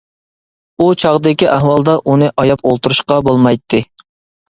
[0.81, 3.87] —ئۇ چاغدىكى ئەھۋالدا ئۇنى ئاياپ ئولتۇرۇشقا بولمايتتى.